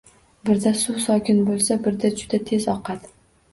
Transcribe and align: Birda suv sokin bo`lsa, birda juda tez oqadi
Birda 0.49 0.71
suv 0.83 0.97
sokin 1.03 1.43
bo`lsa, 1.51 1.79
birda 1.85 2.13
juda 2.25 2.43
tez 2.51 2.69
oqadi 2.77 3.15